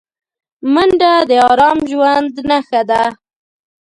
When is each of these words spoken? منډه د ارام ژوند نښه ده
منډه 0.73 1.13
د 1.29 1.31
ارام 1.49 1.79
ژوند 1.91 2.33
نښه 2.49 2.81
ده 2.89 3.03